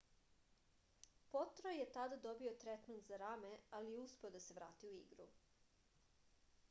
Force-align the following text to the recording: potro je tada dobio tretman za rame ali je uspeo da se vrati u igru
potro 1.33 1.73
je 1.73 1.85
tada 1.97 2.17
dobio 2.23 2.53
tretman 2.63 3.03
za 3.09 3.21
rame 3.23 3.53
ali 3.81 3.93
je 3.93 4.01
uspeo 4.07 4.33
da 4.39 4.43
se 4.47 4.57
vrati 4.61 4.93
u 4.95 4.99
igru 5.05 5.29